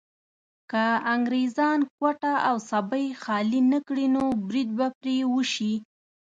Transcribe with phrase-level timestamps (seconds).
[0.71, 5.73] که انګريزان کوټه او سبۍ خالي نه کړي نو بريد به پرې وشي.